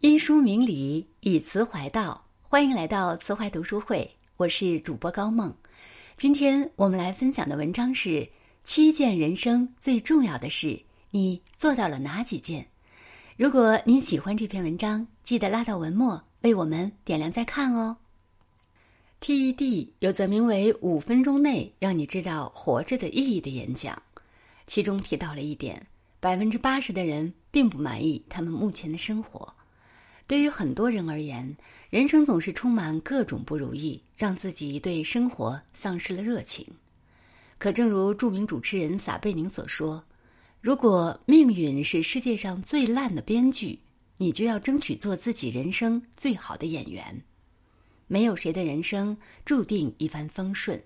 [0.00, 2.24] 因书明理，以词怀道。
[2.40, 5.54] 欢迎来到词怀读书会，我是主播高梦。
[6.14, 8.26] 今天我们来分享的文章是
[8.64, 12.66] 七件人生最重要的事，你做到了哪几件？
[13.36, 17.94] 如果你喜欢这篇文章，记得拉到文末为我们点亮再看哦。
[19.20, 24.02] TED 有则名为“五分钟内让你知道活着的意义”的演讲，
[24.66, 25.86] 其中提到了一点：
[26.20, 29.54] 百分之八十的人并不满意他们目前的生活。
[30.30, 31.56] 对于很多人而言，
[31.90, 36.64] 人生总是充满各种不如意，让自己对生活丧失了热情。
[37.58, 40.04] 可正如著名主持人撒贝宁所说
[40.62, 43.76] ：“如果命运是世界上最烂的编剧，
[44.18, 47.20] 你就要争取做自己人生最好的演员。
[48.06, 50.80] 没有谁的人生注定一帆风顺，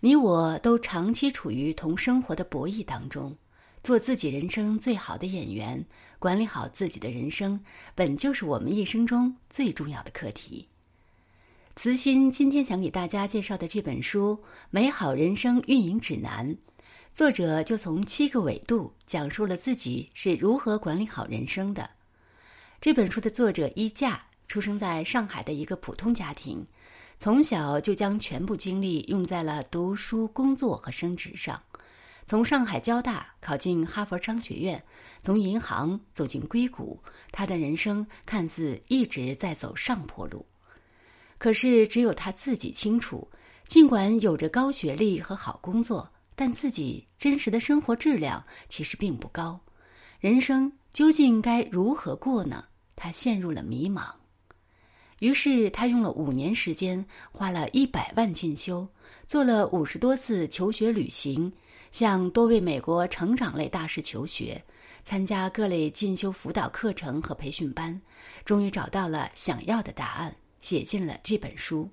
[0.00, 3.36] 你我都长期处于同生活的博弈当中。”
[3.82, 5.82] 做自己人生最好的演员，
[6.18, 7.58] 管理好自己的人生，
[7.94, 10.66] 本就是我们一生中最重要的课题。
[11.76, 14.38] 慈心今天想给大家介绍的这本书
[14.68, 16.46] 《美好人生运营指南》，
[17.14, 21.88] 作者就从七个维度讲述了自己是如何管理好人生的。
[22.82, 26.66] 这本书的作者衣架出生在上海的一个普通家庭，
[27.18, 31.58] 从小就将全部精力用在了读书、工作和升职上。
[32.30, 34.80] 从上海交大考进哈佛商学院，
[35.20, 36.96] 从银行走进硅谷，
[37.32, 40.46] 他的人生看似一直在走上坡路。
[41.38, 43.28] 可是只有他自己清楚，
[43.66, 49.58] 尽管有着高学历和好工作，但自己真实的生活质量其实并不高。
[50.20, 52.64] 人生究竟该如何过呢？
[52.94, 54.04] 他陷入了迷茫。
[55.18, 58.86] 于是他用了五年时间，花了一百万进修，
[59.26, 61.52] 做了五十多次求学旅行。
[61.90, 64.62] 向多位美国成长类大师求学，
[65.02, 68.00] 参加各类进修辅导课程和培训班，
[68.44, 71.90] 终于找到了想要的答案，写进了这本书。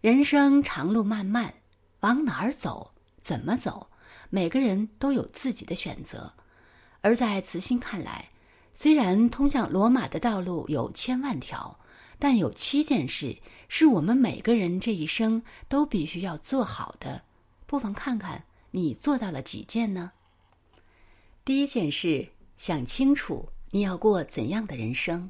[0.00, 1.52] 人生长路漫漫，
[2.00, 3.88] 往哪儿走，怎么走，
[4.30, 6.32] 每个人都有自己的选择。
[7.00, 8.28] 而在慈心看来，
[8.72, 11.78] 虽然通向罗马的道路有千万条，
[12.18, 13.36] 但有七件事
[13.68, 17.20] 是我们每个人这一生都必须要做好的。
[17.66, 18.44] 不妨看看。
[18.72, 20.12] 你做到了几件呢？
[21.44, 25.28] 第一件事，想清楚你要过怎样的人生。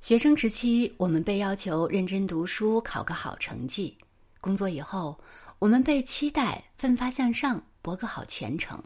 [0.00, 3.94] 学生时期，我们被要求认真读书，考个好成绩；
[4.40, 5.18] 工作以后，
[5.58, 8.78] 我们被期待奋发向上，博个好前程；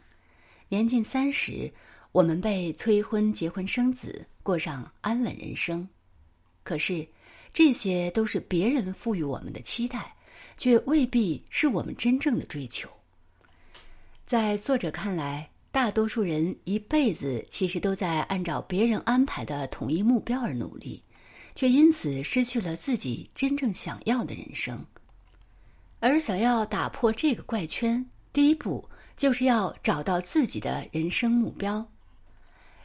[0.69, 1.72] 年近三十，
[2.10, 5.88] 我们被催婚、结婚、生子，过上安稳人生。
[6.65, 7.06] 可是，
[7.53, 10.12] 这些都是别人赋予我们的期待，
[10.56, 12.88] 却未必是我们真正的追求。
[14.28, 21.03] 在作者看来，大多数人一辈子其实都在按照别人安排的统一目标而努力，
[21.55, 24.84] 却因此失去了自己真正想要的人生。
[25.99, 28.87] 而想要打破这个怪圈，第一步
[29.17, 31.88] 就是要找到自己的人生目标。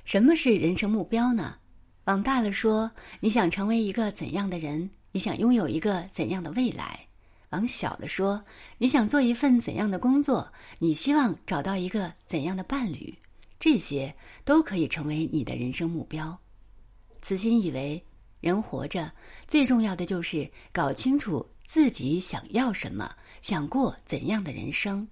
[0.05, 1.57] 什么是人生目标呢？
[2.05, 2.89] 往大了说，
[3.19, 4.89] 你想成为一个怎样的人？
[5.11, 7.05] 你想拥有一个怎样的未来？
[7.53, 8.43] 往小了说，
[8.79, 10.51] 你想做一份怎样的工作？
[10.79, 13.15] 你希望找到一个怎样的伴侣？
[13.59, 16.37] 这些都可以成为你的人生目标。
[17.21, 18.03] 慈心以为，
[18.41, 19.11] 人活着
[19.47, 25.07] 最重要的就是搞清楚自己想要什么，想过怎样的人生。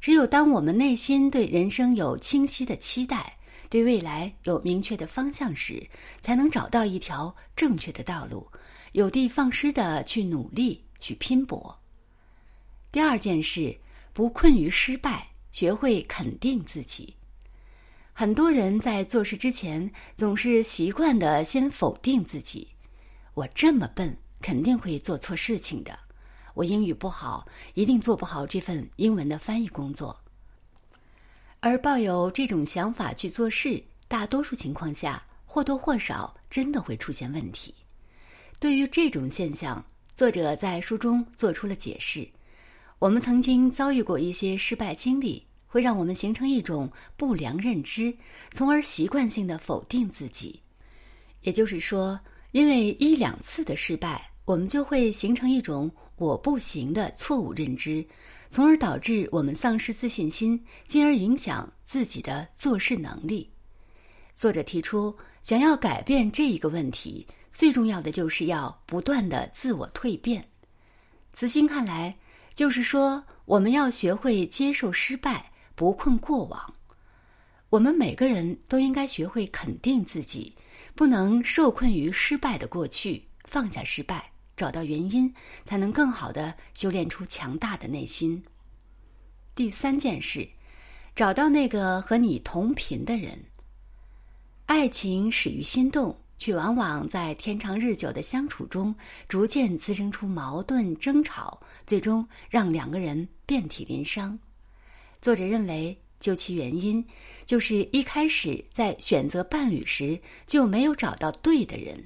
[0.00, 3.34] 只有当我们内心对人生有清晰的期待，
[3.68, 5.86] 对未来有明确的方向时，
[6.22, 8.50] 才能找到一条正确的道路，
[8.92, 10.84] 有的放矢的去努力。
[11.00, 11.74] 去拼搏。
[12.92, 13.74] 第二件事，
[14.12, 17.14] 不困于失败，学会肯定自己。
[18.12, 22.68] 很多人在做事之前，总是习惯的先否定自己
[23.32, 25.94] ：“我这么笨，肯定会做错事情的；
[26.52, 30.14] 我英语不好，一定做不好这份英文的翻译工作。”
[31.60, 37.74] 而抱有这种想法去做事，大多数情况下或多或少真的会出现问题。
[38.60, 39.82] 对于这种现象，
[40.14, 42.28] 作者在书中做出了解释：
[42.98, 48.14] 我们曾经遭遇过一些失败经历，会让我们形成一种不良认知，
[48.52, 50.60] 从而习惯性的否定自己。
[51.40, 52.20] 也就是说，
[52.52, 58.04] 因为一两次的失败，我们就会形成一种“我不行”的错误认知，
[58.50, 63.50] 从而导致我们丧失自信心，进而影响自己的做事能力。
[64.34, 67.26] 作者提出，想要改变这一个问题。
[67.50, 70.46] 最重要的就是要不断的自我蜕变。
[71.32, 72.16] 慈心看来，
[72.54, 76.72] 就是说我们要学会接受失败，不困过往。
[77.68, 80.52] 我们每个人都应该学会肯定自己，
[80.94, 85.32] 不能受困于失败的过去，放下失败，找到原因，
[85.64, 88.42] 才能更好的修炼出强大的内心。
[89.54, 90.48] 第三件事，
[91.14, 93.38] 找到那个和你同频的人。
[94.66, 98.94] 爱情始于心动，却往往在天长日久的相处中，
[99.28, 104.36] 逐渐滋生出矛盾争吵，最终让两个人遍体鳞伤。
[105.20, 105.94] 作者认为。
[106.20, 107.02] 究其原因，
[107.46, 111.98] 就是一开始在选择伴侣时就没有找到对的人。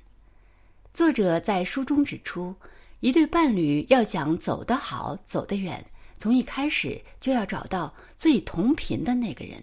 [0.93, 2.55] 作者在书中指出，
[3.01, 5.85] 一对伴侣要想走得好、走得远，
[6.17, 9.61] 从一开始就要找到最同频的那个人，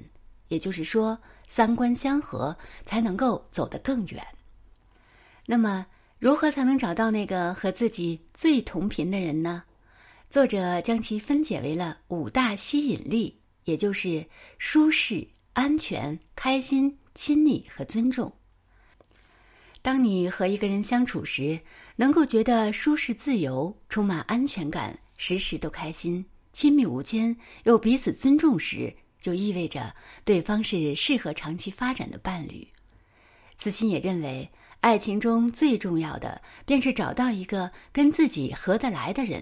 [0.50, 2.53] 也就是说，三观相合，
[2.85, 4.21] 才能够走得更远。
[5.51, 5.86] 那么，
[6.18, 9.62] 如何才能找到那个和自己最同频的人呢？
[10.30, 13.38] 作者将其分解为了五大吸引力。
[13.65, 14.25] 也就是
[14.57, 18.31] 舒适、安全、开心、亲密和尊重。
[19.81, 21.59] 当你和一个人相处时，
[21.97, 29.94] 能够觉得舒适、自由、充满安全感，时时都开心、亲密无间，又彼此尊重时，就意味着
[30.24, 32.65] 对方是适合长期发展的伴侣。
[33.57, 34.50] 子欣也认为，
[34.81, 39.42] 爱情中最重要的便是找到一个跟自己合得来的人，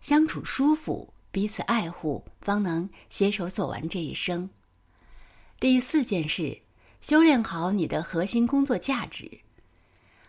[0.00, 1.08] 相处舒服。
[1.30, 4.48] 彼此爱护，方能携手走完这一生。
[5.60, 6.58] 第四件事，
[7.02, 9.30] 修炼好你的核心工作价值。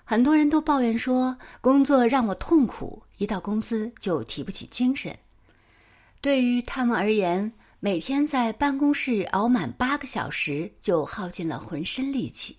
[0.04, 5.18] 很多人都抱怨说，工作让我痛苦，一到公司就提不起精神。
[6.20, 12.58] 对于他们而言，每天在办公室熬满八个小时，就耗尽了浑身力气，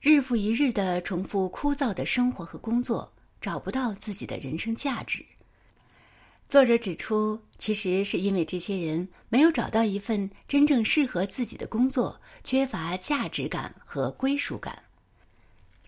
[0.00, 5.24] 日复一日的重复枯燥的生活和工作，找不到自己的人生价值。
[6.48, 14.80] 作者指出，其实是因为这些人没有找到一份真正适合自己的工作，缺乏价值感和归属感。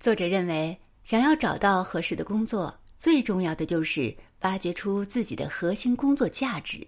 [0.01, 6.85] 作者认为，想要找到合适的工作，最重要的就是挖掘出自己的核心工作价值。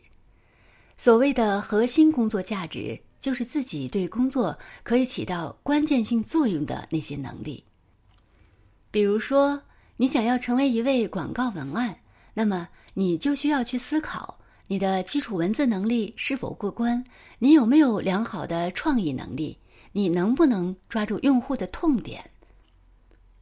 [0.98, 7.64] 所谓的核心工作价值，就是自己对工作可以起到关键性作用的那些能力。
[8.90, 9.58] 比如说，
[9.96, 11.96] 你想要成为一位广告文案，
[12.34, 12.68] 那么。
[12.94, 17.02] 你就需要去思考你的基础文字能力是否过关，
[17.38, 19.56] 你有没有良好的创意能力，
[19.92, 22.22] 你能不能抓住用户的痛点。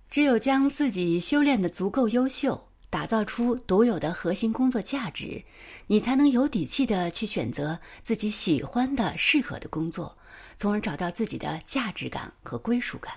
[0.08, 5.42] 只有将自己修炼的足够优秀，打造出独有的核心工作价值，
[5.86, 10.18] 你才能有底气的去选择自己喜欢的、适合的工作，
[10.56, 13.14] 从而找到自己的价值感和归属感。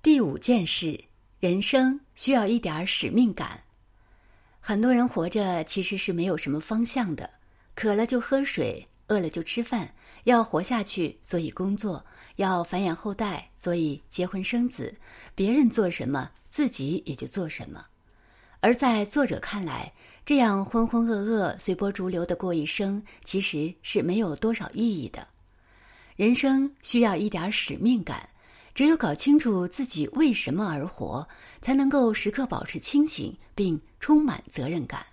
[0.00, 1.04] 第五件事，
[1.40, 3.64] 人生需要一点使命感。
[4.60, 7.28] 很多人活着其实是没有什么方向的，
[7.74, 9.92] 渴了就喝水，饿了就吃饭，
[10.24, 12.00] 要活下去，所以工作；
[12.36, 14.94] 要繁衍后代，所以结婚生子。
[15.34, 17.84] 别人做什么，自己也就做什么。
[18.60, 19.92] 而在作者看来，
[20.26, 25.26] 这样浑浑噩噩、随波逐流的过一生，其实是没有多少意义的。
[26.16, 28.28] 人生需要一点使命感。
[28.74, 31.26] 只有搞清楚自己为什么而活，
[31.60, 35.04] 才能够时刻保持清醒并充满责任感。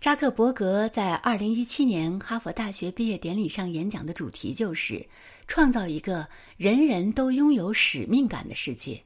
[0.00, 5.06] 扎克伯格在二零一七年哈佛大学毕业典礼上演讲的主题就是
[5.46, 9.00] 创造一个人人都拥有使命感的世界。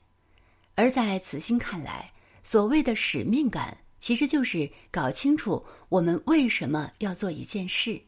[0.74, 2.11] 而在此心看来，
[2.50, 8.00] 所谓的使命感，其实就是搞清楚我们为什么要做一件事。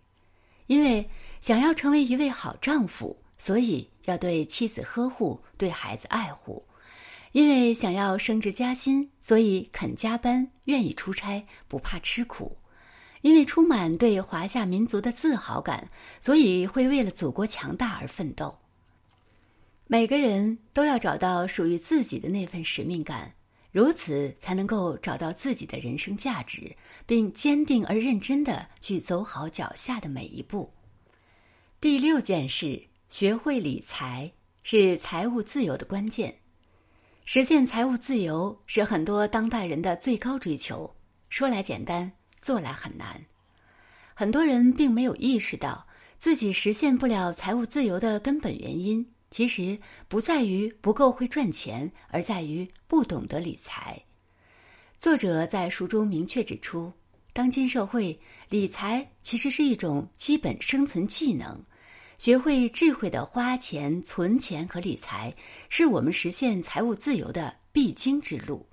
[0.67, 1.07] 因为
[1.41, 3.15] 想要成为一位好丈夫。
[3.37, 6.63] 所以要对妻子呵护，对孩子爱护；
[7.33, 12.55] 因为想要升职加薪，所以肯加班，愿意出差，不怕吃苦；
[13.23, 18.55] 因为充满对华夏民族的自豪感，所以会为了祖国强大而奋斗。
[19.87, 23.33] 每个人都要找到属于自己的那份使命感，
[23.73, 30.73] 如此才能够找到自己的人生价值，并坚定而认真的去走好脚下的每一步。
[31.81, 32.91] 第六件事。
[33.11, 34.31] 学会理财
[34.63, 36.33] 是财务自由的关键。
[37.25, 40.89] 实现财务自由是很多当代人的最高追求。
[41.29, 43.21] 说来简单，做来很难。
[44.15, 45.85] 很多人并没有意识到
[46.21, 54.03] 自己实现不了财务自由的根本原因，其实不在于不够会赚钱，而在于不懂得理财。
[54.99, 56.93] 作者在书中明确指出，
[57.33, 58.19] 当今社会
[58.49, 61.65] 理财其实是一种基本生存技能。
[62.19, 65.35] 学会智慧的花钱、存钱和理财，
[65.71, 68.67] 是我们实现财务自由的必经之路。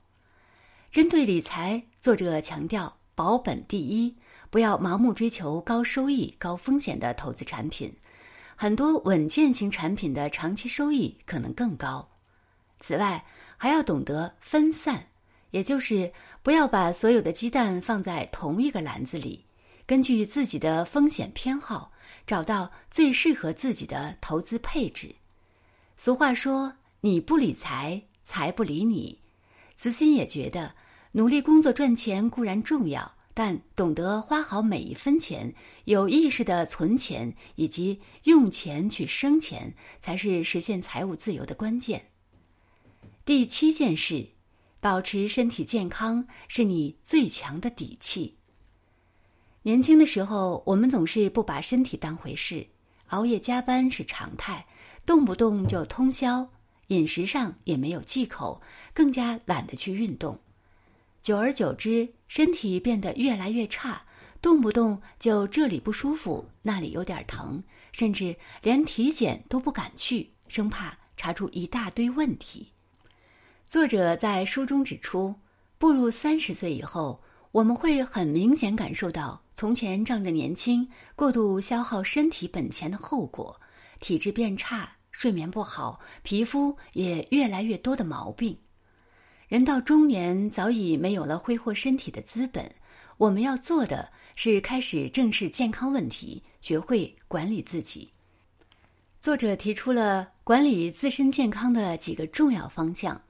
[0.91, 4.13] 针对理财，作者强调保本第一，
[4.49, 7.95] 不要盲目追求高收益、高风险的投资产品，
[8.59, 12.09] 很多稳健型产品的长期收益可能更高。
[12.79, 13.23] 此外，
[13.55, 15.05] 还要懂得分散，
[15.51, 16.11] 也就是
[16.41, 19.45] 不要把所有的鸡蛋放在同一个篮子里，
[19.85, 21.91] 根据自己的风险偏好，
[22.25, 25.13] 找到最适合自己的投资配置。
[25.95, 29.19] 俗话说：“你不理财，财不理你。”
[29.77, 30.73] 慈心也觉得，
[31.11, 33.16] 努力工作赚钱固然重要。
[33.39, 35.53] 但懂得花好每一分钱，
[35.85, 42.09] 有意识的存钱，以及用钱去生钱，才是实现财务自由的关键。
[43.23, 44.27] 第七件事，
[44.79, 48.39] 保持身体健康是你最强的底气。
[49.61, 52.65] 年轻的时候，我们总是不把身体当回事，
[53.09, 54.65] 熬夜加班是常态，
[55.05, 56.49] 动不动就通宵，
[56.87, 58.59] 饮食上也没有忌口，
[58.95, 60.39] 更加懒得去运动。
[61.21, 64.01] 久而久之，身体变得越来越差，
[64.41, 72.71] 动不动就这里不舒服，那里有点疼，甚至连体检都不敢去，生怕查出一大堆问题。
[73.65, 75.35] 作者在书中指出，
[75.77, 77.21] 步入三十岁以后，
[77.51, 83.59] 我们会很明显感受到从前仗着年轻过度消耗身体本钱的后果：
[83.99, 88.57] 体质变差，睡眠不好，皮肤也越来越多的毛病。
[89.47, 92.69] 人到中年，早已没有了挥霍身体的资本。
[93.15, 98.11] 我们要做的是开始正视健康问题，学会管理自己。
[99.21, 103.21] 作者提出了管理自身健康的几个重要方向：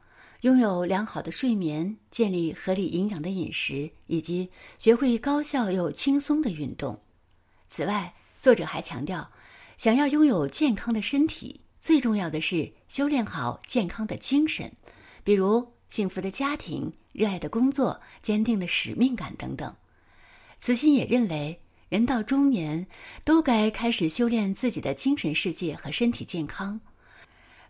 [0.42, 7.00] 拥有良好的睡眠，建立合理营养的饮食，以及学会高效又轻松的运动。
[7.70, 9.30] 此外，作者还强调，
[9.78, 14.72] 想要拥有健康的身体，最重要的是修炼好健康的精神，
[15.24, 15.77] 比如。
[15.90, 19.74] 幸福的家庭、热爱的工作、坚定的使命感等等，
[20.60, 22.86] 慈心也认为，人到中年
[23.24, 26.80] 都该开始修炼自己的精神世界和身体健康。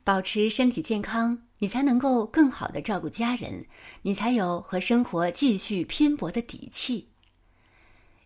[0.04, 3.66] 保持身体健康，你才能够更好的照顾家人，
[4.02, 7.08] 你才有和生活继续拼搏的底气。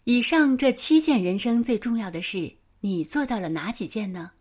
[0.03, 4.31] 以上这七件人生最重要的事，你做到了哪几件呢？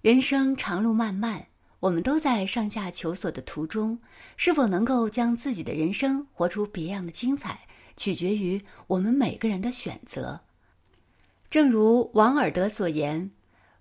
[0.00, 1.46] 人生长路漫漫。
[1.82, 3.98] 我们都在上下求索的途中，
[4.36, 7.58] 是否能够将自己的人生活出别样的精彩，
[7.96, 10.40] 取决于我们每个人的选择。
[11.50, 13.28] 正如王尔德所言：“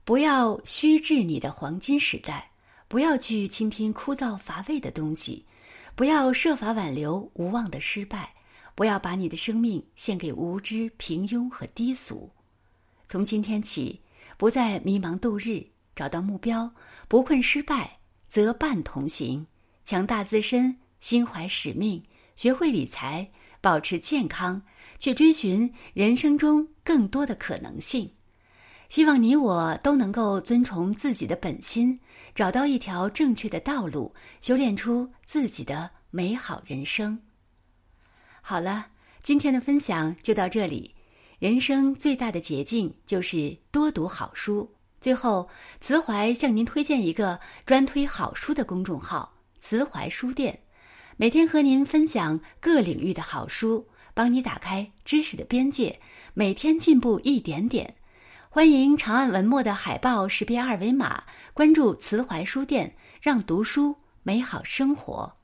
[0.03, 2.50] 不要虚掷你的黄金时代，
[2.88, 5.46] 不要去倾听枯燥乏味的东西，
[5.93, 8.34] 不要设法挽留无望的失败，
[8.74, 12.27] 不要把你的生命献给无知、平庸和低俗。
[13.08, 14.01] 从今天起，
[14.39, 15.63] 不再迷茫度日。”
[16.01, 16.74] 找到目标，
[17.08, 19.46] 不困失败，则伴同行；
[19.86, 22.03] 强大自身，心怀使命，
[22.36, 23.29] 学会理财，
[23.62, 24.60] 保持健康，
[24.98, 28.12] 去追寻人生中更多的可能性。
[28.89, 32.00] 希望你我都能够遵从自己的本心，
[32.34, 37.22] 找到一条正确的道路，修炼出自己的美好人生。
[38.41, 38.88] 好了，
[39.22, 40.96] 今天的分享就到这里。
[41.38, 44.67] 人生最大的捷径就是多读好书。
[45.01, 50.60] 最后，慈怀向您推荐一个专推好书的公众号“慈怀书店”，
[51.17, 56.00] 每天和您分享各领域的好书，帮你打开知识的边界，
[56.36, 57.96] 每天进步一点点。
[58.48, 61.24] 欢迎长按文末的海报识别二维码，
[61.55, 65.40] 关注慈怀书店，让读书美好生活。